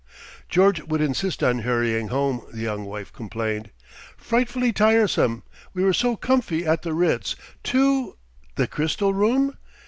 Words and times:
"George 0.49 0.81
would 0.85 0.99
insist 0.99 1.43
on 1.43 1.59
hurrying 1.59 2.07
home," 2.07 2.41
the 2.51 2.63
young 2.63 2.85
wife 2.85 3.13
complained. 3.13 3.69
"Frightfully 4.17 4.73
tiresome. 4.73 5.43
We 5.75 5.83
were 5.83 5.93
so 5.93 6.15
comfy 6.15 6.65
at 6.65 6.81
the 6.81 6.95
Ritz, 6.95 7.35
too...." 7.61 8.17
"The 8.55 8.65
Crystal 8.65 9.13
Room?" 9.13 9.57